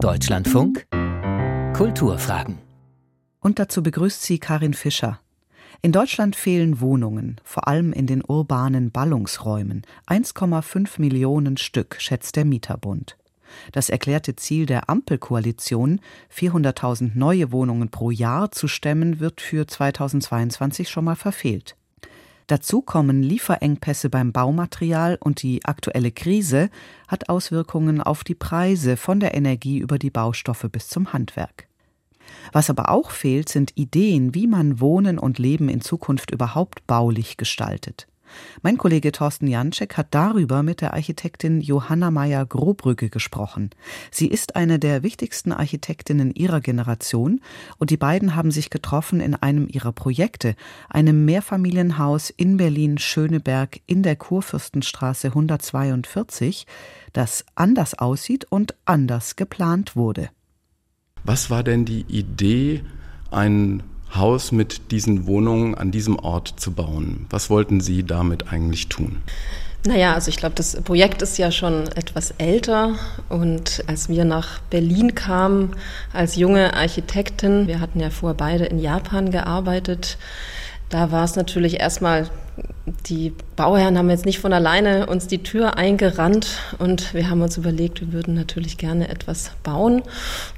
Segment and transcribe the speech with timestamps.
[0.00, 0.86] Deutschlandfunk
[1.74, 2.58] Kulturfragen.
[3.40, 5.18] Und dazu begrüßt sie Karin Fischer.
[5.82, 9.82] In Deutschland fehlen Wohnungen, vor allem in den urbanen Ballungsräumen.
[10.06, 13.16] 1,5 Millionen Stück, schätzt der Mieterbund.
[13.72, 16.00] Das erklärte Ziel der Ampelkoalition,
[16.32, 21.76] 400.000 neue Wohnungen pro Jahr zu stemmen, wird für 2022 schon mal verfehlt.
[22.48, 26.70] Dazu kommen Lieferengpässe beim Baumaterial und die aktuelle Krise
[27.06, 31.68] hat Auswirkungen auf die Preise von der Energie über die Baustoffe bis zum Handwerk.
[32.52, 37.36] Was aber auch fehlt, sind Ideen, wie man Wohnen und Leben in Zukunft überhaupt baulich
[37.36, 38.06] gestaltet.
[38.62, 43.70] Mein Kollege Thorsten Janczek hat darüber mit der Architektin Johanna Meyer-Grobrügge gesprochen.
[44.10, 47.40] Sie ist eine der wichtigsten Architektinnen ihrer Generation
[47.78, 50.54] und die beiden haben sich getroffen in einem ihrer Projekte,
[50.88, 56.66] einem Mehrfamilienhaus in Berlin-Schöneberg in der Kurfürstenstraße 142,
[57.12, 60.30] das anders aussieht und anders geplant wurde.
[61.24, 62.84] Was war denn die Idee,
[63.30, 63.82] ein
[64.14, 67.26] Haus mit diesen Wohnungen an diesem Ort zu bauen.
[67.30, 69.22] Was wollten Sie damit eigentlich tun?
[69.86, 72.96] Naja, also ich glaube, das Projekt ist ja schon etwas älter
[73.28, 75.76] und als wir nach Berlin kamen
[76.12, 80.18] als junge Architektin, wir hatten ja vorher beide in Japan gearbeitet,
[80.88, 82.28] da war es natürlich erstmal,
[83.06, 87.56] die Bauherren haben jetzt nicht von alleine uns die Tür eingerannt und wir haben uns
[87.56, 90.02] überlegt, wir würden natürlich gerne etwas bauen.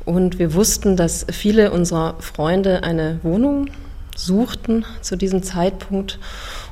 [0.05, 3.69] Und wir wussten, dass viele unserer Freunde eine Wohnung
[4.17, 6.19] suchten zu diesem Zeitpunkt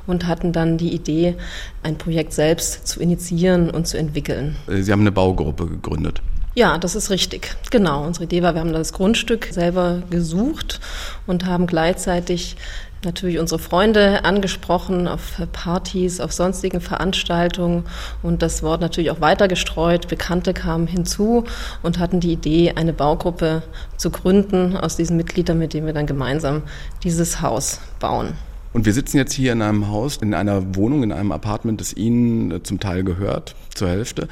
[0.07, 1.35] und hatten dann die Idee,
[1.83, 4.55] ein Projekt selbst zu initiieren und zu entwickeln.
[4.67, 6.21] Sie haben eine Baugruppe gegründet.
[6.55, 7.55] Ja, das ist richtig.
[7.69, 8.05] Genau.
[8.05, 10.79] Unsere Idee war, wir haben das Grundstück selber gesucht
[11.27, 12.57] und haben gleichzeitig
[13.03, 17.83] natürlich unsere Freunde angesprochen auf Partys, auf sonstigen Veranstaltungen
[18.23, 20.07] und das Wort natürlich auch weiter gestreut.
[20.07, 21.45] Bekannte kamen hinzu
[21.81, 23.63] und hatten die Idee, eine Baugruppe
[23.97, 26.63] zu gründen aus diesen Mitgliedern, mit denen wir dann gemeinsam
[27.03, 28.33] dieses Haus bauen.
[28.71, 31.93] Und wir sitzen jetzt hier in einem Haus, in einer Wohnung, in einem Apartment, das
[31.93, 34.27] Ihnen äh, zum Teil gehört, zur Hälfte.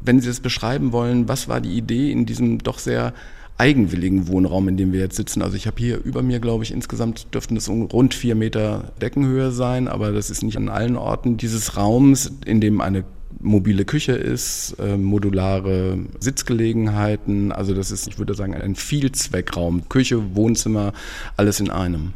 [0.00, 3.14] Wenn Sie das beschreiben wollen, was war die Idee in diesem doch sehr
[3.58, 5.42] eigenwilligen Wohnraum, in dem wir jetzt sitzen.
[5.42, 9.50] Also ich habe hier über mir, glaube ich, insgesamt dürften das rund vier Meter Deckenhöhe
[9.50, 13.04] sein, aber das ist nicht an allen Orten dieses Raums, in dem eine
[13.40, 17.52] mobile Küche ist, äh, modulare Sitzgelegenheiten.
[17.52, 19.88] Also das ist, ich würde sagen, ein Vielzweckraum.
[19.88, 20.92] Küche, Wohnzimmer,
[21.36, 22.14] alles in einem.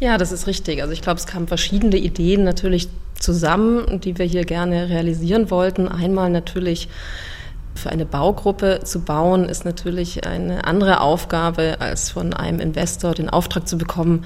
[0.00, 0.82] Ja, das ist richtig.
[0.82, 2.88] Also ich glaube, es kamen verschiedene Ideen natürlich
[3.18, 5.88] zusammen, die wir hier gerne realisieren wollten.
[5.88, 6.88] Einmal natürlich
[7.74, 13.30] für eine Baugruppe zu bauen, ist natürlich eine andere Aufgabe, als von einem Investor den
[13.30, 14.24] Auftrag zu bekommen,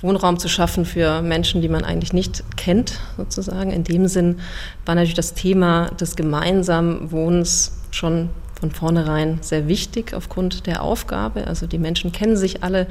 [0.00, 3.70] Wohnraum zu schaffen für Menschen, die man eigentlich nicht kennt, sozusagen.
[3.70, 4.40] In dem Sinn
[4.86, 11.46] war natürlich das Thema des gemeinsamen Wohnens schon von vornherein sehr wichtig aufgrund der Aufgabe.
[11.46, 12.86] Also die Menschen kennen sich alle.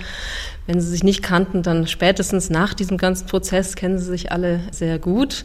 [0.65, 4.61] Wenn sie sich nicht kannten, dann spätestens nach diesem ganzen Prozess kennen sie sich alle
[4.71, 5.43] sehr gut.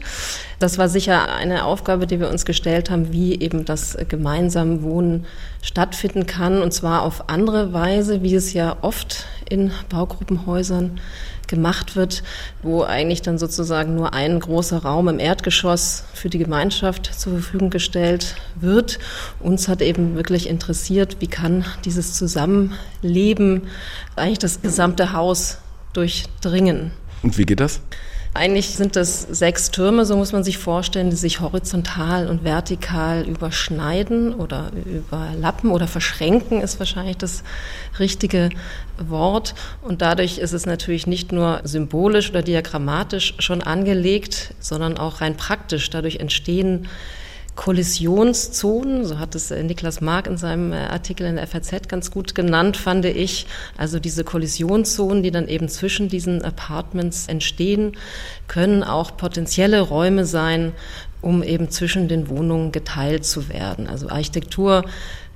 [0.59, 5.25] Das war sicher eine Aufgabe, die wir uns gestellt haben, wie eben das gemeinsame Wohnen
[5.61, 6.61] stattfinden kann.
[6.61, 10.99] Und zwar auf andere Weise, wie es ja oft in Baugruppenhäusern
[11.47, 12.23] gemacht wird,
[12.61, 17.69] wo eigentlich dann sozusagen nur ein großer Raum im Erdgeschoss für die Gemeinschaft zur Verfügung
[17.69, 18.99] gestellt wird.
[19.39, 23.63] Uns hat eben wirklich interessiert, wie kann dieses Zusammenleben
[24.15, 25.57] eigentlich das gesamte Haus
[25.93, 26.91] durchdringen.
[27.21, 27.81] Und wie geht das?
[28.35, 33.27] Eigentlich sind das sechs Türme, so muss man sich vorstellen, die sich horizontal und vertikal
[33.27, 37.43] überschneiden oder überlappen oder verschränken, ist wahrscheinlich das
[37.99, 38.49] richtige
[38.97, 39.53] Wort.
[39.83, 45.37] Und dadurch ist es natürlich nicht nur symbolisch oder diagrammatisch schon angelegt, sondern auch rein
[45.37, 45.91] praktisch.
[45.91, 46.87] Dadurch entstehen
[47.55, 52.09] Kollisionszonen, so hat es äh, Niklas Mark in seinem äh, Artikel in der FAZ ganz
[52.09, 53.45] gut genannt, fand ich.
[53.77, 57.95] Also diese Kollisionszonen, die dann eben zwischen diesen Apartments entstehen,
[58.47, 60.71] können auch potenzielle Räume sein,
[61.21, 63.87] um eben zwischen den Wohnungen geteilt zu werden.
[63.87, 64.83] Also Architektur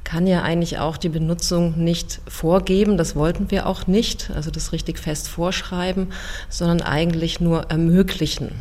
[0.07, 2.95] kann ja eigentlich auch die Benutzung nicht vorgeben.
[2.95, 6.13] Das wollten wir auch nicht, also das richtig fest vorschreiben,
[6.47, 8.51] sondern eigentlich nur ermöglichen.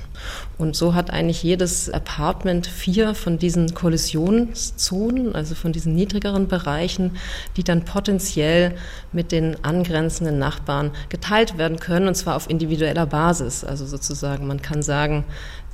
[0.59, 7.13] Und so hat eigentlich jedes Apartment vier von diesen Kollisionszonen, also von diesen niedrigeren Bereichen,
[7.57, 8.75] die dann potenziell
[9.13, 13.63] mit den angrenzenden Nachbarn geteilt werden können, und zwar auf individueller Basis.
[13.63, 15.25] Also sozusagen, man kann sagen,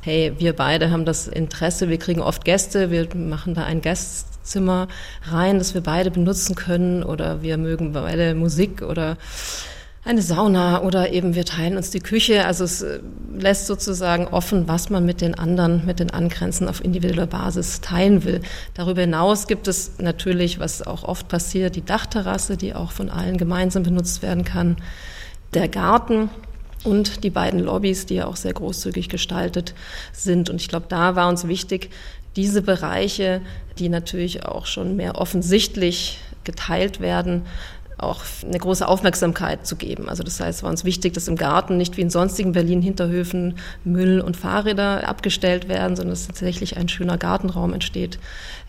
[0.03, 3.81] hey, wir beide haben das Interesse, wir kriegen oft Gäste, wir machen da ein
[4.43, 4.89] Gastzimmer
[5.31, 9.17] rein, das wir beide benutzen können oder wir mögen beide Musik oder
[10.05, 12.45] eine Sauna oder eben wir teilen uns die Küche.
[12.45, 12.99] Also es äh,
[13.39, 18.25] lässt sozusagen offen, was man mit den anderen, mit den Angrenzen auf individueller Basis teilen
[18.25, 18.41] will.
[18.75, 23.39] Darüber hinaus gibt es natürlich, was auch oft passiert, die Dachterrasse, die auch von allen
[23.39, 24.77] gemeinsam benutzt werden kann,
[25.55, 26.31] der Garten
[26.83, 29.73] und die beiden Lobbys, die ja auch sehr großzügig gestaltet
[30.13, 30.51] sind.
[30.51, 31.91] Und ich glaube, da war uns wichtig,
[32.37, 33.41] diese Bereiche,
[33.79, 37.43] die natürlich auch schon mehr offensichtlich geteilt werden,
[38.03, 40.09] auch eine große Aufmerksamkeit zu geben.
[40.09, 43.55] Also das heißt, es war uns wichtig, dass im Garten nicht wie in sonstigen Berlin-Hinterhöfen
[43.85, 48.19] Müll und Fahrräder abgestellt werden, sondern dass tatsächlich ein schöner Gartenraum entsteht.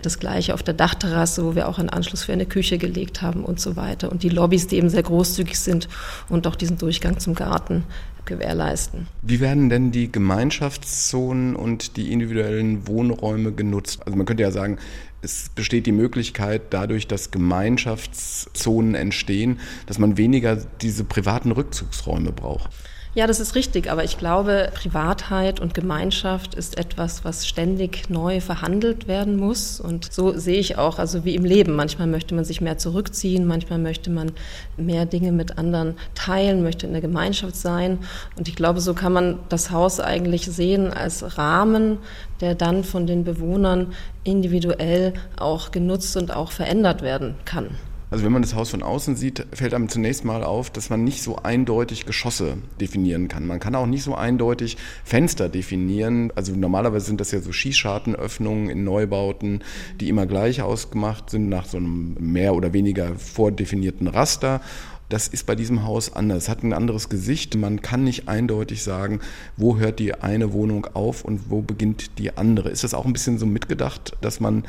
[0.01, 3.43] Das gleiche auf der Dachterrasse, wo wir auch einen Anschluss für eine Küche gelegt haben
[3.43, 4.11] und so weiter.
[4.11, 5.87] Und die Lobbys, die eben sehr großzügig sind
[6.29, 7.83] und auch diesen Durchgang zum Garten
[8.25, 9.07] gewährleisten.
[9.21, 14.01] Wie werden denn die Gemeinschaftszonen und die individuellen Wohnräume genutzt?
[14.05, 14.77] Also man könnte ja sagen,
[15.21, 22.69] es besteht die Möglichkeit, dadurch, dass Gemeinschaftszonen entstehen, dass man weniger diese privaten Rückzugsräume braucht.
[23.15, 28.41] Ja, das ist richtig, aber ich glaube, Privatheit und Gemeinschaft ist etwas, was ständig neu
[28.41, 29.79] verhandelt werden muss.
[29.79, 31.75] Und so sehe ich auch, also wie im Leben.
[31.75, 34.31] Manchmal möchte man sich mehr zurückziehen, manchmal möchte man
[34.77, 37.99] mehr Dinge mit anderen teilen, möchte in der Gemeinschaft sein.
[38.35, 41.99] Und ich glaube, so kann man das Haus eigentlich sehen als Rahmen,
[42.41, 43.93] der dann von den Bewohnern
[44.23, 47.77] individuell auch genutzt und auch verändert werden kann.
[48.13, 51.03] Also wenn man das Haus von außen sieht, fällt einem zunächst mal auf, dass man
[51.03, 53.47] nicht so eindeutig Geschosse definieren kann.
[53.47, 56.31] Man kann auch nicht so eindeutig Fenster definieren.
[56.35, 59.63] Also normalerweise sind das ja so Schießschartenöffnungen in Neubauten,
[59.99, 64.61] die immer gleich ausgemacht sind nach so einem mehr oder weniger vordefinierten Raster.
[65.09, 66.43] Das ist bei diesem Haus anders.
[66.43, 67.55] Es hat ein anderes Gesicht.
[67.55, 69.21] Man kann nicht eindeutig sagen,
[69.57, 72.69] wo hört die eine Wohnung auf und wo beginnt die andere.
[72.69, 74.65] Ist das auch ein bisschen so mitgedacht, dass man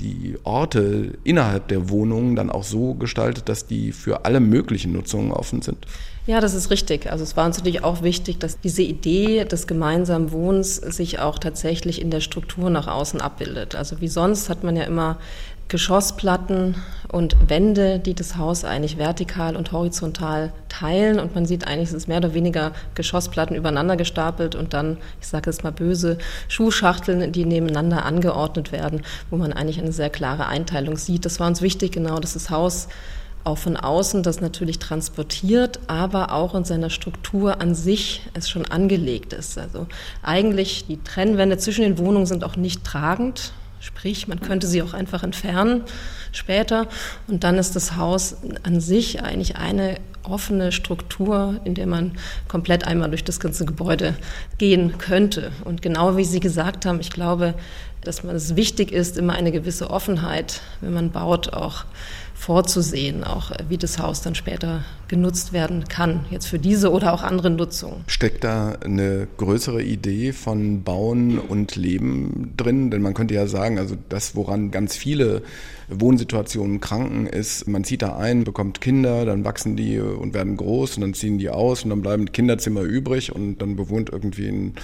[0.00, 5.30] die Orte innerhalb der Wohnungen dann auch so gestaltet, dass die für alle möglichen Nutzungen
[5.30, 5.86] offen sind?
[6.26, 7.12] Ja, das ist richtig.
[7.12, 11.38] Also es war uns natürlich auch wichtig, dass diese Idee des gemeinsamen Wohnens sich auch
[11.38, 13.74] tatsächlich in der Struktur nach außen abbildet.
[13.74, 15.18] Also wie sonst hat man ja immer
[15.68, 16.76] Geschossplatten
[17.10, 21.20] und Wände, die das Haus eigentlich vertikal und horizontal teilen.
[21.20, 25.28] Und man sieht eigentlich, es ist mehr oder weniger Geschossplatten übereinander gestapelt und dann, ich
[25.28, 26.18] sage jetzt mal böse,
[26.48, 31.24] Schuhschachteln, die nebeneinander angeordnet werden, wo man eigentlich eine sehr klare Einteilung sieht.
[31.24, 32.88] Das war uns wichtig, genau, dass das Haus
[33.44, 38.64] auch von außen das natürlich transportiert, aber auch in seiner Struktur an sich es schon
[38.66, 39.58] angelegt ist.
[39.58, 39.86] Also
[40.22, 43.52] eigentlich die Trennwände zwischen den Wohnungen sind auch nicht tragend.
[43.84, 45.82] Sprich, man könnte sie auch einfach entfernen
[46.32, 46.88] später
[47.26, 52.12] und dann ist das Haus an sich eigentlich eine offene Struktur, in der man
[52.48, 54.16] komplett einmal durch das ganze Gebäude
[54.56, 55.52] gehen könnte.
[55.64, 57.52] Und genau wie Sie gesagt haben, ich glaube,
[58.00, 61.84] dass man es wichtig ist, immer eine gewisse Offenheit, wenn man baut, auch
[62.34, 67.12] vorzusehen, auch äh, wie das Haus dann später genutzt werden kann, jetzt für diese oder
[67.12, 68.04] auch andere Nutzungen.
[68.06, 72.90] Steckt da eine größere Idee von Bauen und Leben drin?
[72.90, 75.42] Denn man könnte ja sagen, also das, woran ganz viele
[75.88, 80.96] Wohnsituationen kranken, ist, man zieht da ein, bekommt Kinder, dann wachsen die und werden groß
[80.96, 84.74] und dann ziehen die aus und dann bleiben Kinderzimmer übrig und dann bewohnt irgendwie ein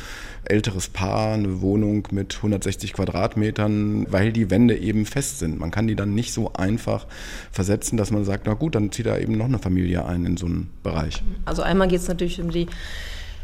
[0.45, 5.59] älteres Paar eine Wohnung mit 160 Quadratmetern, weil die Wände eben fest sind.
[5.59, 7.07] Man kann die dann nicht so einfach
[7.51, 10.37] versetzen, dass man sagt, na gut, dann zieht da eben noch eine Familie ein in
[10.37, 11.23] so einen Bereich.
[11.45, 12.67] Also einmal geht es natürlich um die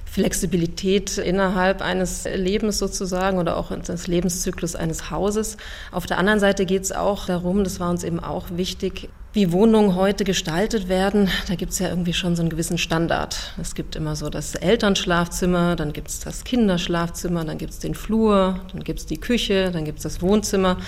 [0.04, 5.58] Flexibilität innerhalb eines Lebens sozusagen oder auch des Lebenszyklus eines Hauses.
[5.92, 9.52] Auf der anderen Seite geht es auch darum, das war uns eben auch wichtig, wie
[9.52, 11.28] Wohnungen heute gestaltet werden.
[11.46, 13.52] Da gibt es ja irgendwie schon so einen gewissen Standard.
[13.61, 17.94] Es gibt immer so das Elternschlafzimmer, dann gibt es das Kinderschlafzimmer, dann gibt es den
[17.94, 20.78] Flur, dann gibt es die Küche, dann gibt es das Wohnzimmer.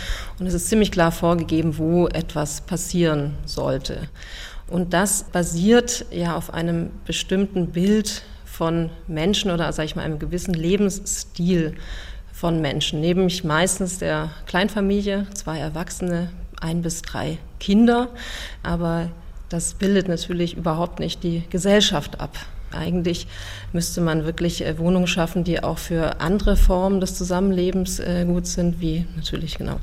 [0.41, 4.09] Und es ist ziemlich klar vorgegeben, wo etwas passieren sollte.
[4.67, 10.19] Und das basiert ja auf einem bestimmten Bild von Menschen oder, sage ich mal, einem
[10.19, 11.75] gewissen Lebensstil
[12.33, 16.31] von Menschen, nämlich meistens der Kleinfamilie, zwei Erwachsene,
[16.63, 18.09] ein bis drei Kinder,
[18.63, 19.11] aber
[19.49, 22.37] das bildet natürlich überhaupt nicht die Gesellschaft ab.
[22.71, 23.27] Eigentlich
[23.73, 28.47] müsste man wirklich äh, Wohnungen schaffen, die auch für andere Formen des Zusammenlebens äh, gut
[28.47, 29.81] sind, wie natürlich genau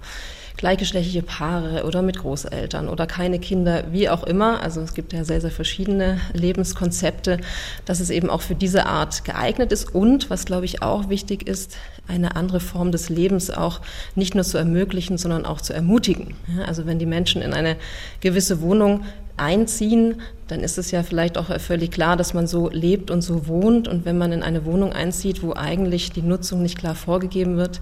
[0.58, 4.62] gleichgeschlechtliche Paare oder mit Großeltern oder keine Kinder, wie auch immer.
[4.62, 7.40] Also es gibt ja sehr, sehr verschiedene Lebenskonzepte,
[7.86, 11.48] dass es eben auch für diese Art geeignet ist und, was glaube ich auch wichtig
[11.48, 13.82] ist, eine andere Form des Lebens auch
[14.16, 16.36] nicht nur zu ermöglichen, sondern auch zu ermutigen.
[16.66, 17.78] also wenn die Menschen in eine
[18.22, 19.04] gewisse Wohnung
[19.38, 23.48] einziehen, dann ist es ja vielleicht auch völlig klar, dass man so lebt und so
[23.48, 23.88] wohnt.
[23.88, 27.82] Und wenn man in eine Wohnung einzieht, wo eigentlich die Nutzung nicht klar vorgegeben wird,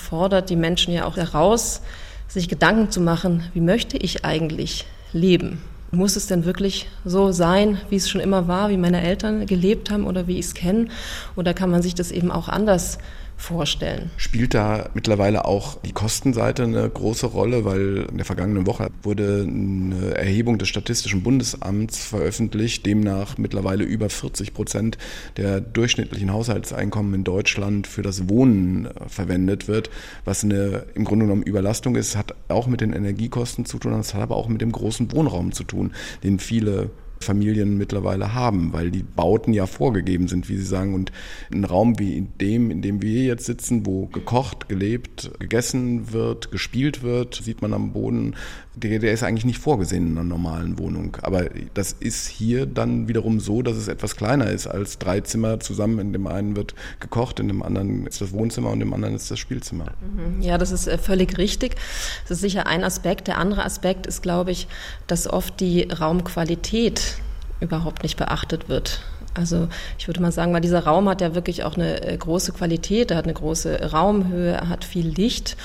[0.00, 1.82] fordert die Menschen ja auch heraus,
[2.26, 5.62] sich Gedanken zu machen, wie möchte ich eigentlich leben?
[5.92, 9.90] muss es denn wirklich so sein, wie es schon immer war, wie meine Eltern gelebt
[9.90, 10.86] haben oder wie ich es kenne?
[11.36, 12.98] Oder kann man sich das eben auch anders
[13.40, 14.10] vorstellen.
[14.16, 19.46] Spielt da mittlerweile auch die Kostenseite eine große Rolle, weil in der vergangenen Woche wurde
[19.46, 24.98] eine Erhebung des Statistischen Bundesamts veröffentlicht, demnach mittlerweile über 40 Prozent
[25.36, 29.90] der durchschnittlichen Haushaltseinkommen in Deutschland für das Wohnen verwendet wird,
[30.24, 34.14] was eine im Grunde genommen Überlastung ist, hat auch mit den Energiekosten zu tun, das
[34.14, 35.92] hat aber auch mit dem großen Wohnraum zu tun,
[36.22, 36.90] den viele
[37.22, 40.94] Familien mittlerweile haben, weil die Bauten ja vorgegeben sind, wie Sie sagen.
[40.94, 41.12] Und
[41.52, 46.50] ein Raum wie in dem, in dem wir jetzt sitzen, wo gekocht, gelebt, gegessen wird,
[46.50, 48.36] gespielt wird, sieht man am Boden,
[48.74, 51.18] der, der ist eigentlich nicht vorgesehen in einer normalen Wohnung.
[51.20, 55.60] Aber das ist hier dann wiederum so, dass es etwas kleiner ist als drei Zimmer
[55.60, 55.98] zusammen.
[55.98, 59.30] In dem einen wird gekocht, in dem anderen ist das Wohnzimmer und dem anderen ist
[59.30, 59.92] das Spielzimmer.
[60.00, 60.40] Mhm.
[60.40, 61.76] Ja, das ist äh, völlig richtig.
[62.22, 63.28] Das ist sicher ein Aspekt.
[63.28, 64.68] Der andere Aspekt ist, glaube ich,
[65.06, 67.09] dass oft die Raumqualität
[67.60, 69.00] überhaupt nicht beachtet wird.
[69.34, 72.52] Also ich würde mal sagen, weil dieser Raum hat ja wirklich auch eine äh, große
[72.52, 75.56] Qualität, er hat eine große Raumhöhe, er hat viel Licht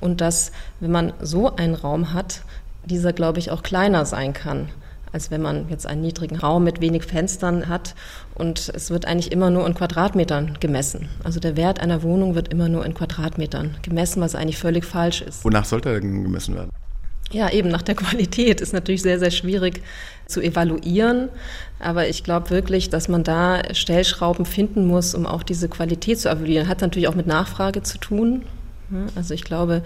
[0.00, 2.42] und dass, wenn man so einen Raum hat,
[2.84, 4.70] dieser, glaube ich, auch kleiner sein kann,
[5.12, 7.94] als wenn man jetzt einen niedrigen Raum mit wenig Fenstern hat
[8.34, 11.10] und es wird eigentlich immer nur in Quadratmetern gemessen.
[11.22, 15.20] Also der Wert einer Wohnung wird immer nur in Quadratmetern gemessen, was eigentlich völlig falsch
[15.20, 15.44] ist.
[15.44, 16.70] Wonach sollte er denn gemessen werden?
[17.32, 19.82] Ja, eben nach der Qualität ist natürlich sehr, sehr schwierig
[20.26, 21.28] zu evaluieren.
[21.78, 26.28] Aber ich glaube wirklich, dass man da Stellschrauben finden muss, um auch diese Qualität zu
[26.28, 26.68] evaluieren.
[26.68, 28.44] Hat natürlich auch mit Nachfrage zu tun.
[29.14, 29.82] Also ich glaube,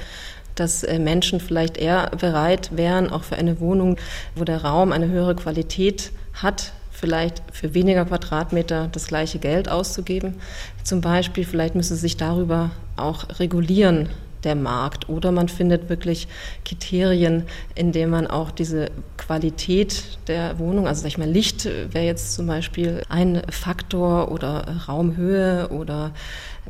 [0.54, 3.96] dass äh, Menschen vielleicht eher bereit wären, auch für eine Wohnung,
[4.34, 10.36] wo der Raum eine höhere Qualität hat, vielleicht für weniger Quadratmeter das gleiche Geld auszugeben.
[10.82, 14.08] Zum Beispiel, vielleicht müsste sich darüber auch regulieren,
[14.44, 15.08] der Markt.
[15.08, 16.28] Oder man findet wirklich
[16.64, 22.04] Kriterien, in denen man auch diese Qualität der Wohnung, also sag ich mal, Licht wäre
[22.04, 26.12] jetzt zum Beispiel ein Faktor oder Raumhöhe oder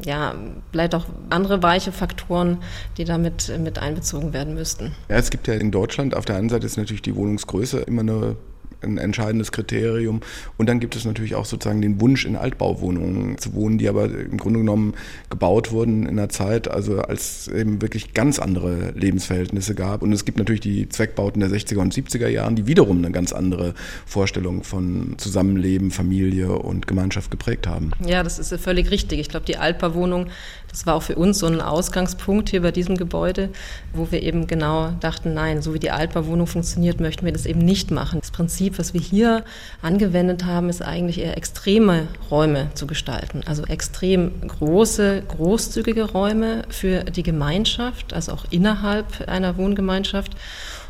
[0.04, 0.34] ja,
[0.72, 2.58] vielleicht auch andere weiche Faktoren,
[2.96, 4.92] die damit mit einbezogen werden müssten.
[5.08, 8.00] Ja, es gibt ja in Deutschland auf der einen Seite ist natürlich die Wohnungsgröße immer
[8.00, 8.36] eine
[8.84, 10.20] ein entscheidendes Kriterium.
[10.56, 14.04] Und dann gibt es natürlich auch sozusagen den Wunsch, in Altbauwohnungen zu wohnen, die aber
[14.04, 14.94] im Grunde genommen
[15.30, 20.02] gebaut wurden in einer Zeit, also als eben wirklich ganz andere Lebensverhältnisse gab.
[20.02, 23.32] Und es gibt natürlich die Zweckbauten der 60er und 70er Jahren, die wiederum eine ganz
[23.32, 23.74] andere
[24.06, 27.90] Vorstellung von Zusammenleben, Familie und Gemeinschaft geprägt haben.
[28.04, 29.20] Ja, das ist völlig richtig.
[29.20, 30.28] Ich glaube, die Altbauwohnung,
[30.74, 33.50] das war auch für uns so ein Ausgangspunkt hier bei diesem Gebäude,
[33.92, 37.60] wo wir eben genau dachten, nein, so wie die Altbauwohnung funktioniert, möchten wir das eben
[37.60, 38.18] nicht machen.
[38.18, 39.44] Das Prinzip was wir hier
[39.82, 43.42] angewendet haben, ist eigentlich eher extreme Räume zu gestalten.
[43.46, 50.32] Also extrem große, großzügige Räume für die Gemeinschaft, also auch innerhalb einer Wohngemeinschaft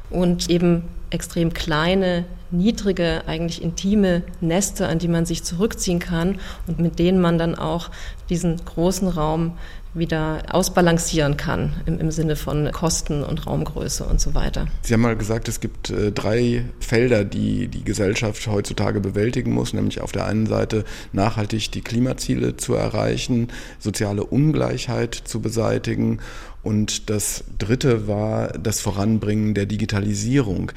[0.08, 2.24] und eben extrem kleine,
[2.56, 7.54] niedrige, eigentlich intime Nester, an die man sich zurückziehen kann und mit denen man dann
[7.54, 7.90] auch
[8.28, 9.52] diesen großen Raum
[9.94, 14.66] wieder ausbalancieren kann im, im Sinne von Kosten und Raumgröße und so weiter.
[14.82, 19.73] Sie haben mal gesagt, es gibt äh, drei Felder, die die Gesellschaft heutzutage bewältigen muss,
[19.73, 26.18] nämlich auf der einen Seite nachhaltig die Klimaziele zu erreichen, soziale Ungleichheit zu beseitigen
[26.64, 30.73] und das dritte war das Voranbringen der Digitalisierung.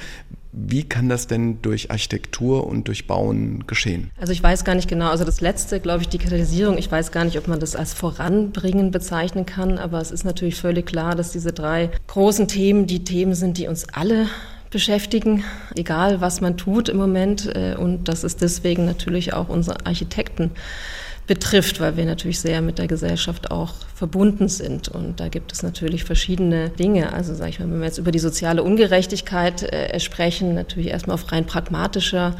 [0.60, 4.10] Wie kann das denn durch Architektur und durch Bauen geschehen?
[4.20, 7.26] Also ich weiß gar nicht genau, also das letzte, glaube ich, Digitalisierung, ich weiß gar
[7.26, 11.32] nicht, ob man das als Voranbringen bezeichnen kann, aber es ist natürlich völlig klar, dass
[11.32, 14.28] diese drei großen Themen die Themen sind, die uns alle
[14.72, 15.44] beschäftigen,
[15.76, 17.56] egal was man tut im Moment.
[17.56, 20.52] Äh, und das ist deswegen natürlich auch unsere Architekten
[21.28, 24.88] betrifft, weil wir natürlich sehr mit der Gesellschaft auch verbunden sind.
[24.88, 27.12] Und da gibt es natürlich verschiedene Dinge.
[27.12, 31.16] Also sage ich mal, wenn wir jetzt über die soziale Ungerechtigkeit äh, sprechen, natürlich erstmal
[31.16, 32.36] auf rein pragmatischer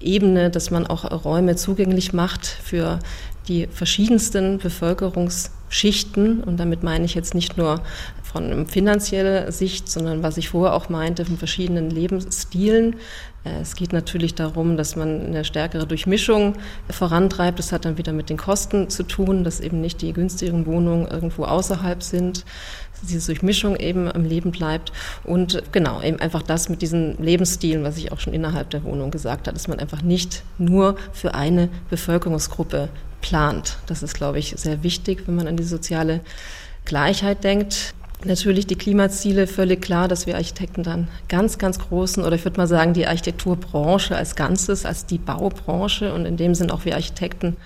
[0.00, 3.00] Ebene, dass man auch Räume zugänglich macht für
[3.48, 6.40] die verschiedensten Bevölkerungsschichten.
[6.44, 7.82] Und damit meine ich jetzt nicht nur
[8.32, 12.96] von finanzieller Sicht, sondern was ich vorher auch meinte, von verschiedenen Lebensstilen.
[13.44, 16.54] Äh, es geht natürlich darum, dass man eine stärkere Durchmischung
[16.90, 17.58] vorantreibt.
[17.58, 21.06] Das hat dann wieder mit den Kosten zu tun, dass eben nicht die günstigeren Wohnungen
[21.06, 22.44] irgendwo außerhalb sind,
[23.02, 24.92] diese Durchmischung eben am Leben bleibt.
[25.24, 29.10] Und genau, eben einfach das mit diesen Lebensstilen, was ich auch schon innerhalb der Wohnung
[29.10, 32.88] gesagt habe, dass man einfach nicht nur für eine Bevölkerungsgruppe
[33.20, 33.78] plant.
[33.86, 36.20] Das ist, glaube ich, sehr wichtig, wenn man an die soziale
[36.84, 37.94] Gleichheit denkt.
[38.24, 42.58] Natürlich die Klimaziele, völlig klar, dass wir Architekten dann ganz, ganz großen, oder ich würde
[42.58, 46.94] mal sagen, die Architekturbranche als Ganzes, als die Baubranche und in dem Sinn auch wir
[46.94, 47.56] Architekten,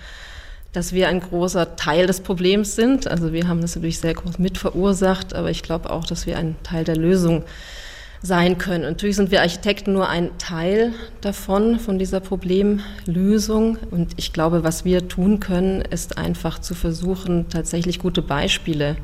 [0.71, 3.07] dass wir ein großer Teil des Problems sind.
[3.07, 6.37] Also wir haben das natürlich sehr groß mit verursacht, aber ich glaube auch, dass wir
[6.37, 7.43] ein Teil der Lösung
[8.21, 8.83] sein können.
[8.83, 13.77] natürlich sind wir Architekten nur ein Teil davon, von dieser Problemlösung.
[13.91, 18.95] Und ich glaube, was wir tun können, ist einfach zu versuchen, tatsächlich gute Beispiele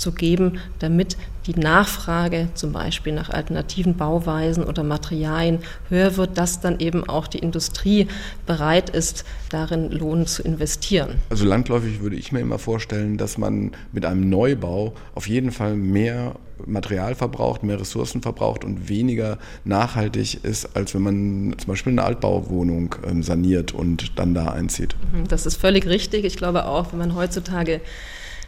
[0.00, 1.16] zu geben, damit
[1.46, 7.26] die Nachfrage zum Beispiel nach alternativen Bauweisen oder Materialien höher wird, dass dann eben auch
[7.26, 8.08] die Industrie
[8.46, 11.16] bereit ist, darin Lohn zu investieren.
[11.30, 15.76] Also landläufig würde ich mir immer vorstellen, dass man mit einem Neubau auf jeden Fall
[15.76, 16.34] mehr
[16.66, 22.04] Material verbraucht, mehr Ressourcen verbraucht und weniger nachhaltig ist, als wenn man zum Beispiel eine
[22.04, 24.94] Altbauwohnung ähm, saniert und dann da einzieht.
[25.12, 26.24] Mhm, das ist völlig richtig.
[26.24, 27.80] Ich glaube auch, wenn man heutzutage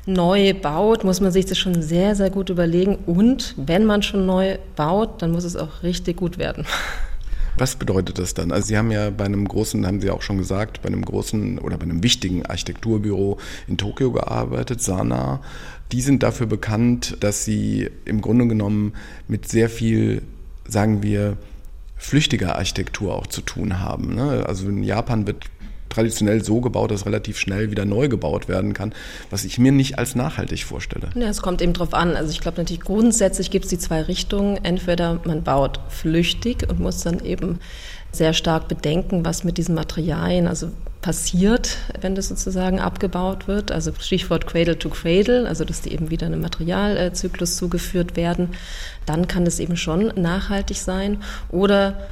[0.06, 2.96] neu baut, muss man sich das schon sehr, sehr gut überlegen.
[3.06, 6.66] Und wenn man schon neu baut, dann muss es auch richtig gut werden.
[7.58, 8.50] Was bedeutet das dann?
[8.50, 11.58] Also Sie haben ja bei einem großen, haben Sie auch schon gesagt, bei einem großen
[11.58, 15.40] oder bei einem wichtigen Architekturbüro in Tokio gearbeitet, Sana.
[15.92, 18.94] Die sind dafür bekannt, dass sie im Grunde genommen
[19.28, 20.22] mit sehr viel,
[20.66, 21.36] sagen wir,
[21.96, 24.14] flüchtiger Architektur auch zu tun haben.
[24.14, 24.44] Ne?
[24.46, 25.44] Also in Japan wird
[25.92, 28.94] traditionell so gebaut, dass relativ schnell wieder neu gebaut werden kann,
[29.30, 31.10] was ich mir nicht als nachhaltig vorstelle.
[31.14, 32.16] Ja, es kommt eben drauf an.
[32.16, 34.58] Also ich glaube natürlich grundsätzlich gibt es die zwei Richtungen.
[34.64, 37.60] Entweder man baut flüchtig und muss dann eben
[38.10, 40.68] sehr stark bedenken, was mit diesen Materialien also
[41.00, 43.72] passiert, wenn das sozusagen abgebaut wird.
[43.72, 48.50] Also Stichwort Cradle to Cradle, also dass die eben wieder einem Materialzyklus zugeführt werden.
[49.04, 51.18] Dann kann das eben schon nachhaltig sein.
[51.50, 52.08] Oder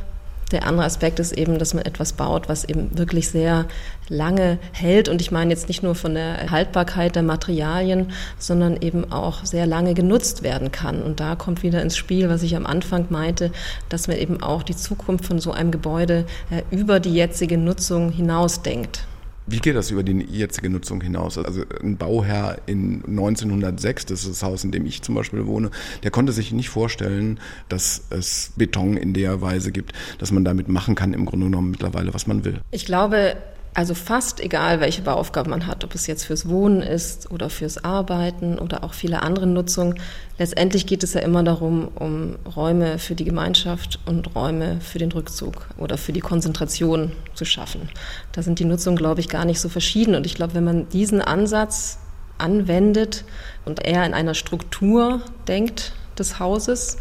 [0.53, 3.67] der andere Aspekt ist eben, dass man etwas baut, was eben wirklich sehr
[4.09, 5.09] lange hält.
[5.09, 9.67] Und ich meine jetzt nicht nur von der Haltbarkeit der Materialien, sondern eben auch sehr
[9.67, 11.03] lange genutzt werden kann.
[11.03, 13.53] Und da kommt wieder ins Spiel, was ich am Anfang meinte,
[13.89, 18.11] dass man eben auch die Zukunft von so einem Gebäude äh, über die jetzige Nutzung
[18.11, 19.07] hinausdenkt.
[19.51, 21.37] Wie geht das über die jetzige Nutzung hinaus?
[21.37, 25.71] Also ein Bauherr in 1906, das ist das Haus, in dem ich zum Beispiel wohne,
[26.05, 30.69] der konnte sich nicht vorstellen, dass es Beton in der Weise gibt, dass man damit
[30.69, 32.61] machen kann, im Grunde genommen mittlerweile, was man will.
[32.71, 33.37] Ich glaube,
[33.73, 37.85] also fast egal, welche Bauaufgaben man hat, ob es jetzt fürs Wohnen ist oder fürs
[37.85, 40.01] Arbeiten oder auch viele andere Nutzungen.
[40.39, 45.13] Letztendlich geht es ja immer darum, um Räume für die Gemeinschaft und Räume für den
[45.13, 47.89] Rückzug oder für die Konzentration zu schaffen.
[48.33, 50.17] Da sind die Nutzungen, glaube ich, gar nicht so verschieden.
[50.17, 51.99] Und ich glaube, wenn man diesen Ansatz
[52.39, 53.25] anwendet
[53.65, 56.99] und eher in einer Struktur denkt des Hauses,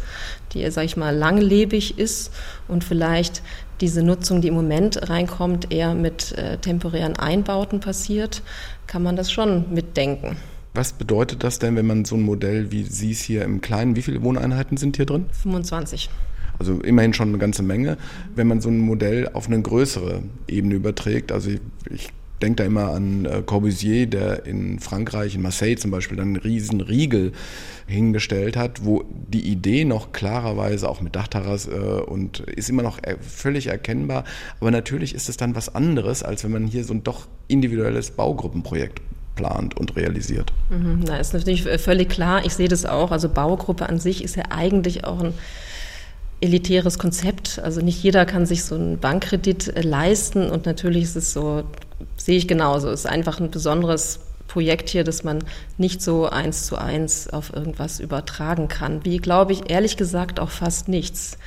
[0.52, 2.32] die, sage ich mal, langlebig ist
[2.66, 3.42] und vielleicht
[3.80, 8.42] diese Nutzung, die im Moment reinkommt, eher mit äh, temporären Einbauten passiert,
[8.86, 10.36] kann man das schon mitdenken.
[10.74, 13.96] Was bedeutet das denn, wenn man so ein Modell wie Sie es hier im Kleinen,
[13.96, 15.26] wie viele Wohneinheiten sind hier drin?
[15.42, 16.10] 25.
[16.58, 17.96] Also immerhin schon eine ganze Menge.
[18.36, 22.10] Wenn man so ein Modell auf eine größere Ebene überträgt, also ich, ich
[22.42, 26.36] denke da immer an äh, Corbusier, der in Frankreich, in Marseille zum Beispiel, dann einen
[26.36, 27.32] riesen Riegel
[27.86, 32.98] hingestellt hat, wo die Idee noch klarerweise auch mit Dachterrasse äh, und ist immer noch
[33.02, 34.24] er völlig erkennbar.
[34.60, 38.12] Aber natürlich ist es dann was anderes, als wenn man hier so ein doch individuelles
[38.12, 39.00] Baugruppenprojekt
[39.36, 40.52] plant und realisiert.
[40.70, 42.44] Mhm, na, ist natürlich völlig klar.
[42.44, 43.10] Ich sehe das auch.
[43.10, 45.34] Also Baugruppe an sich ist ja eigentlich auch ein
[46.40, 47.58] elitäres Konzept.
[47.58, 51.64] Also nicht jeder kann sich so einen Bankkredit äh, leisten und natürlich ist es so,
[52.16, 52.88] sehe ich genauso.
[52.88, 55.44] Es ist einfach ein besonderes Projekt hier, das man
[55.78, 59.04] nicht so eins zu eins auf irgendwas übertragen kann.
[59.04, 61.38] Wie, glaube ich, ehrlich gesagt auch fast nichts.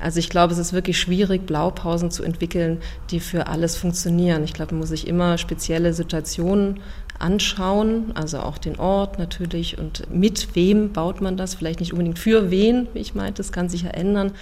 [0.00, 4.42] Also ich glaube, es ist wirklich schwierig, Blaupausen zu entwickeln, die für alles funktionieren.
[4.44, 6.80] Ich glaube, man muss sich immer spezielle Situationen
[7.20, 12.18] anschauen, also auch den Ort natürlich und mit wem baut man das, vielleicht nicht unbedingt
[12.18, 14.32] für wen, wie ich meinte, das kann sich ja ändern,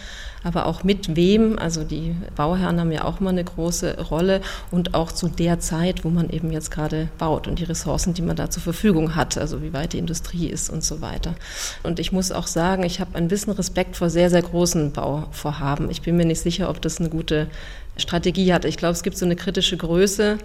[0.44, 4.94] aber auch mit wem, also die Bauherren haben ja auch mal eine große Rolle und
[4.94, 8.36] auch zu der Zeit, wo man eben jetzt gerade baut und die Ressourcen, die man
[8.36, 11.34] da zur Verfügung hat, also wie weit die Industrie ist und so weiter.
[11.82, 15.90] Und ich muss auch sagen, ich habe ein bisschen Respekt vor sehr, sehr großen Bauvorhaben.
[15.90, 17.48] Ich bin mir nicht sicher, ob das eine gute
[17.96, 18.64] Strategie hat.
[18.64, 20.38] Ich glaube, es gibt so eine kritische Größe,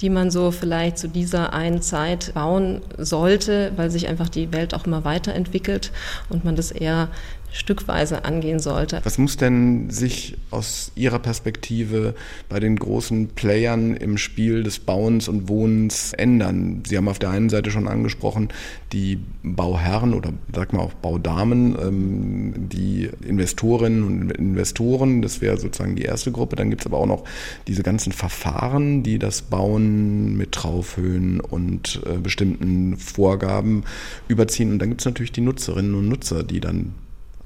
[0.00, 4.74] die man so vielleicht zu dieser einen Zeit bauen sollte, weil sich einfach die Welt
[4.74, 5.92] auch immer weiterentwickelt
[6.28, 7.08] und man das eher
[7.54, 9.00] stückweise angehen sollte.
[9.04, 12.14] Was muss denn sich aus Ihrer Perspektive
[12.48, 16.82] bei den großen Playern im Spiel des Bauens und Wohnens ändern?
[16.86, 18.48] Sie haben auf der einen Seite schon angesprochen,
[18.92, 25.94] die Bauherren oder sag mal auch Baudamen, ähm, die Investorinnen und Investoren, das wäre sozusagen
[25.94, 26.56] die erste Gruppe.
[26.56, 27.24] Dann gibt es aber auch noch
[27.68, 33.84] diese ganzen Verfahren, die das Bauen mit Traufhöhen und äh, bestimmten Vorgaben
[34.26, 34.72] überziehen.
[34.72, 36.94] Und dann gibt es natürlich die Nutzerinnen und Nutzer, die dann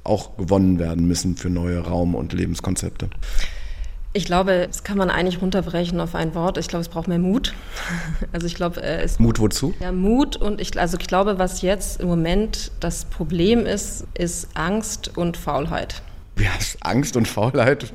[0.09, 3.09] auch gewonnen werden müssen für neue Raum- und Lebenskonzepte?
[4.15, 6.57] Ich glaube, das kann man eigentlich runterbrechen auf ein Wort.
[6.57, 7.55] Ich glaube, es braucht mehr Mut.
[8.33, 9.75] Also ich glaube, es Mut wozu?
[9.81, 14.49] Ja, Mut und ich also ich glaube, was jetzt im Moment das Problem ist, ist
[14.55, 16.03] Angst und Faulheit.
[16.47, 17.93] Heißt Angst und Faulheit?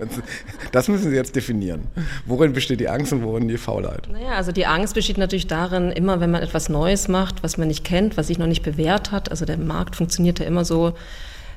[0.71, 1.87] Das müssen Sie jetzt definieren.
[2.25, 4.09] Worin besteht die Angst und worin die Faulheit?
[4.11, 7.67] Naja, also die Angst besteht natürlich darin, immer wenn man etwas Neues macht, was man
[7.67, 9.29] nicht kennt, was sich noch nicht bewährt hat.
[9.29, 10.93] Also der Markt funktioniert ja immer so,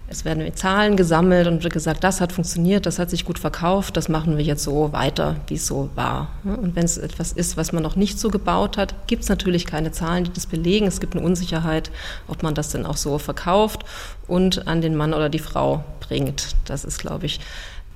[0.09, 3.97] es werden Zahlen gesammelt und wird gesagt, das hat funktioniert, das hat sich gut verkauft,
[3.97, 6.29] das machen wir jetzt so weiter, wie es so war.
[6.45, 9.66] Und wenn es etwas ist, was man noch nicht so gebaut hat, gibt es natürlich
[9.66, 10.87] keine Zahlen, die das belegen.
[10.87, 11.90] Es gibt eine Unsicherheit,
[12.29, 13.85] ob man das denn auch so verkauft
[14.29, 16.55] und an den Mann oder die Frau bringt.
[16.66, 17.40] Das ist, glaube ich,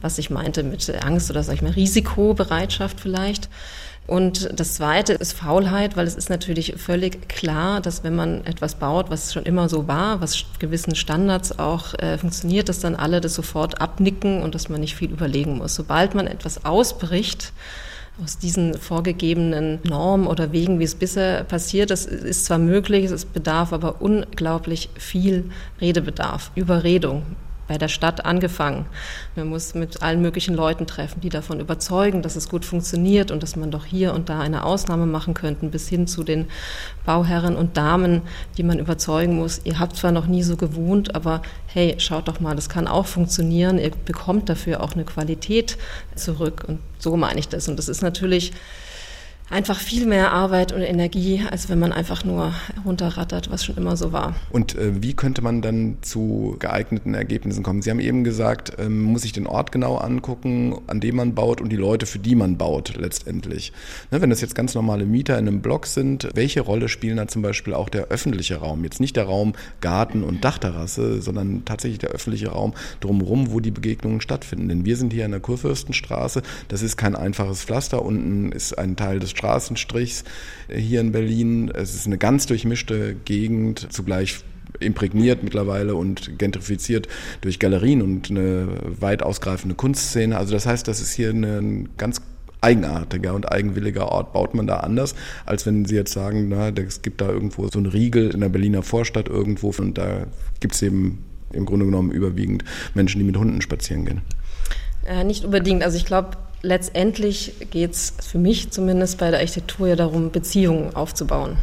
[0.00, 3.48] was ich meinte mit Angst oder sag ich mal Risikobereitschaft vielleicht.
[4.10, 8.74] Und das Zweite ist Faulheit, weil es ist natürlich völlig klar, dass wenn man etwas
[8.74, 13.20] baut, was schon immer so war, was gewissen Standards auch äh, funktioniert, dass dann alle
[13.20, 15.76] das sofort abnicken und dass man nicht viel überlegen muss.
[15.76, 17.52] Sobald man etwas ausbricht,
[18.20, 23.24] aus diesen vorgegebenen Normen oder Wegen, wie es bisher passiert, das ist zwar möglich, es
[23.24, 27.22] bedarf aber unglaublich viel Redebedarf, Überredung,
[27.70, 28.86] bei der Stadt angefangen.
[29.36, 33.44] Man muss mit allen möglichen Leuten treffen, die davon überzeugen, dass es gut funktioniert und
[33.44, 36.46] dass man doch hier und da eine Ausnahme machen könnte, bis hin zu den
[37.06, 38.22] Bauherren und Damen,
[38.56, 39.60] die man überzeugen muss.
[39.62, 43.06] Ihr habt zwar noch nie so gewohnt, aber hey, schaut doch mal, das kann auch
[43.06, 43.78] funktionieren.
[43.78, 45.78] Ihr bekommt dafür auch eine Qualität
[46.16, 46.64] zurück.
[46.66, 47.68] Und so meine ich das.
[47.68, 48.50] Und das ist natürlich
[49.50, 53.96] einfach viel mehr Arbeit und Energie, als wenn man einfach nur runterrattert, was schon immer
[53.96, 54.34] so war.
[54.50, 57.82] Und äh, wie könnte man dann zu geeigneten Ergebnissen kommen?
[57.82, 61.60] Sie haben eben gesagt, ähm, muss ich den Ort genau angucken, an dem man baut
[61.60, 63.72] und die Leute, für die man baut letztendlich.
[64.12, 67.26] Ne, wenn das jetzt ganz normale Mieter in einem Block sind, welche Rolle spielen da
[67.26, 68.84] zum Beispiel auch der öffentliche Raum?
[68.84, 73.72] Jetzt nicht der Raum Garten und Dachterrasse, sondern tatsächlich der öffentliche Raum drumherum, wo die
[73.72, 74.68] Begegnungen stattfinden.
[74.68, 78.94] Denn wir sind hier in der Kurfürstenstraße, das ist kein einfaches Pflaster, unten ist ein
[78.94, 80.24] Teil des Straßenstrichs
[80.72, 81.70] hier in Berlin.
[81.74, 84.40] Es ist eine ganz durchmischte Gegend, zugleich
[84.78, 87.08] imprägniert mittlerweile und gentrifiziert
[87.40, 88.68] durch Galerien und eine
[89.00, 90.36] weit ausgreifende Kunstszene.
[90.36, 92.20] Also das heißt, das ist hier ein ganz
[92.60, 94.32] eigenartiger und eigenwilliger Ort.
[94.32, 95.14] Baut man da anders,
[95.46, 98.50] als wenn Sie jetzt sagen, na, es gibt da irgendwo so einen Riegel in der
[98.50, 100.26] Berliner Vorstadt irgendwo und da
[100.60, 104.20] gibt es eben im Grunde genommen überwiegend Menschen, die mit Hunden spazieren gehen.
[105.06, 105.82] Äh, nicht unbedingt.
[105.82, 110.94] Also ich glaube, letztendlich geht es für mich zumindest bei der Architektur ja darum, Beziehungen
[110.94, 111.56] aufzubauen.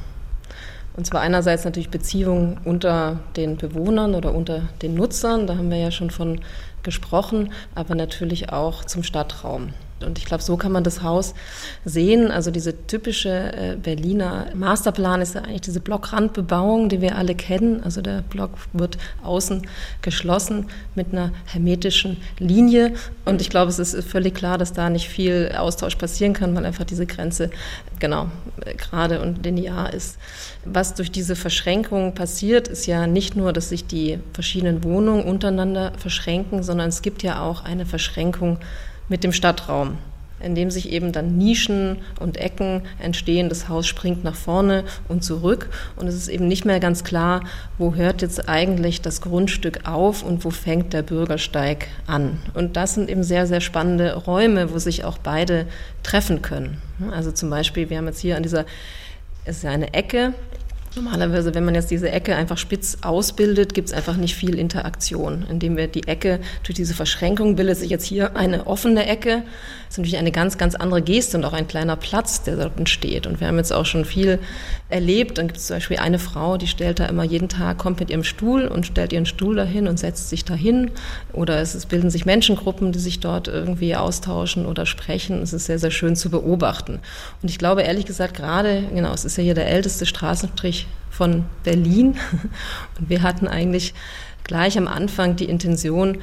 [0.95, 5.77] Und zwar einerseits natürlich Beziehungen unter den Bewohnern oder unter den Nutzern, da haben wir
[5.77, 6.41] ja schon von
[6.81, 9.73] gesprochen, aber natürlich auch zum Stadtraum.
[10.05, 11.33] Und ich glaube, so kann man das Haus
[11.85, 12.31] sehen.
[12.31, 17.83] Also diese typische äh, Berliner Masterplan ist ja eigentlich diese Blockrandbebauung, die wir alle kennen.
[17.83, 19.65] Also der Block wird außen
[20.01, 22.93] geschlossen mit einer hermetischen Linie.
[23.25, 26.65] Und ich glaube, es ist völlig klar, dass da nicht viel Austausch passieren kann, weil
[26.65, 27.49] einfach diese Grenze
[27.99, 28.27] genau
[28.77, 30.17] gerade und linear ist.
[30.65, 35.93] Was durch diese Verschränkung passiert, ist ja nicht nur, dass sich die verschiedenen Wohnungen untereinander
[35.97, 38.59] verschränken, sondern es gibt ja auch eine Verschränkung
[39.09, 39.97] mit dem Stadtraum,
[40.39, 43.49] in dem sich eben dann Nischen und Ecken entstehen.
[43.49, 47.41] Das Haus springt nach vorne und zurück und es ist eben nicht mehr ganz klar,
[47.77, 52.39] wo hört jetzt eigentlich das Grundstück auf und wo fängt der Bürgersteig an.
[52.53, 55.65] Und das sind eben sehr, sehr spannende Räume, wo sich auch beide
[56.03, 56.81] treffen können.
[57.11, 58.65] Also zum Beispiel, wir haben jetzt hier an dieser,
[59.45, 60.33] es ist ja eine Ecke,
[60.97, 65.45] Normalerweise, wenn man jetzt diese Ecke einfach spitz ausbildet, gibt es einfach nicht viel Interaktion.
[65.47, 69.43] Indem wir die Ecke durch diese Verschränkung bildet sich jetzt hier eine offene Ecke.
[69.85, 72.79] Das ist natürlich eine ganz, ganz andere Geste und auch ein kleiner Platz, der dort
[72.79, 73.27] entsteht.
[73.27, 74.39] Und wir haben jetzt auch schon viel
[74.89, 75.37] erlebt.
[75.37, 78.09] Dann gibt es zum Beispiel eine Frau, die stellt da immer jeden Tag, kommt mit
[78.09, 80.89] ihrem Stuhl und stellt ihren Stuhl dahin und setzt sich dahin.
[81.31, 85.43] Oder es bilden sich Menschengruppen, die sich dort irgendwie austauschen oder sprechen.
[85.43, 86.99] Es ist sehr, sehr schön zu beobachten.
[87.43, 91.45] Und ich glaube ehrlich gesagt gerade, genau, es ist ja hier der älteste Straßenstrich von
[91.63, 92.15] Berlin.
[92.99, 93.93] Und wir hatten eigentlich
[94.43, 96.19] gleich am Anfang die Intention,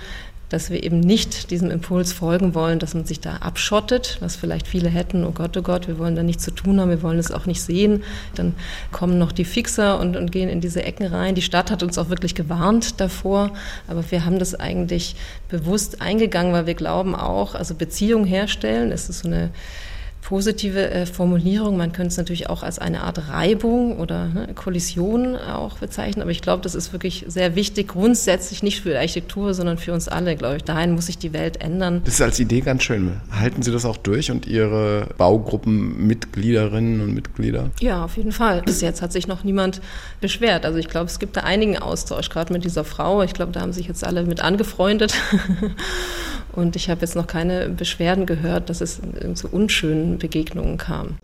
[0.50, 4.68] dass wir eben nicht diesem Impuls folgen wollen, dass man sich da abschottet, was vielleicht
[4.68, 7.18] viele hätten, oh Gott, oh Gott, wir wollen da nichts zu tun haben, wir wollen
[7.18, 8.04] es auch nicht sehen.
[8.36, 8.54] Dann
[8.92, 11.34] kommen noch die Fixer und, und gehen in diese Ecken rein.
[11.34, 13.52] Die Stadt hat uns auch wirklich gewarnt davor,
[13.88, 15.16] aber wir haben das eigentlich
[15.48, 19.50] bewusst eingegangen, weil wir glauben auch, also Beziehung herstellen, es ist so eine
[20.24, 21.76] positive äh, Formulierung.
[21.76, 26.22] Man könnte es natürlich auch als eine Art Reibung oder ne, Kollision auch bezeichnen.
[26.22, 29.92] Aber ich glaube, das ist wirklich sehr wichtig, grundsätzlich nicht für die Architektur, sondern für
[29.92, 30.64] uns alle, glaube ich.
[30.64, 32.00] Dahin muss sich die Welt ändern.
[32.04, 33.20] Das ist als Idee ganz schön.
[33.30, 37.70] Halten Sie das auch durch und Ihre Baugruppenmitgliederinnen und Mitglieder?
[37.80, 38.62] Ja, auf jeden Fall.
[38.62, 39.82] Bis jetzt hat sich noch niemand
[40.22, 40.64] beschwert.
[40.64, 43.22] Also ich glaube, es gibt da einigen Austausch, gerade mit dieser Frau.
[43.22, 45.14] Ich glaube, da haben sich jetzt alle mit angefreundet.
[46.54, 49.00] Und ich habe jetzt noch keine Beschwerden gehört, dass es
[49.34, 51.18] zu unschönen Begegnungen kam.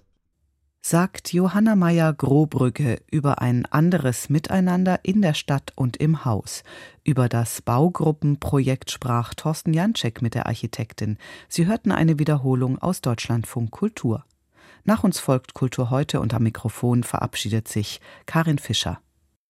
[0.82, 6.62] sagt Johanna Meyer-Grobrügge über ein anderes Miteinander in der Stadt und im Haus.
[7.04, 11.18] Über das Baugruppenprojekt sprach Thorsten Janczek mit der Architektin.
[11.48, 14.24] Sie hörten eine Wiederholung aus Deutschlandfunk Kultur.
[14.84, 19.00] Nach uns folgt Kultur heute und am Mikrofon verabschiedet sich Karin Fischer.